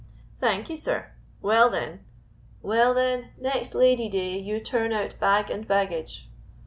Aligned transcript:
"Thank 0.39 0.67
you, 0.71 0.77
sir! 0.77 1.11
well, 1.43 1.69
then" 1.69 1.99
"Well, 2.63 2.95
then, 2.95 3.33
next 3.39 3.75
Lady 3.75 4.09
day 4.09 4.35
you 4.39 4.59
turn 4.59 4.91
out 4.93 5.19
bag 5.19 5.51
and 5.51 5.67
baggage. 5.67 6.27